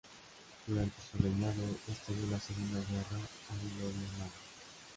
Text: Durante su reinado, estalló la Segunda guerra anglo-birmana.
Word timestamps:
Durante 0.65 0.95
su 1.11 1.19
reinado, 1.21 1.61
estalló 1.87 2.25
la 2.31 2.39
Segunda 2.39 2.79
guerra 2.79 3.19
anglo-birmana. 3.51 4.31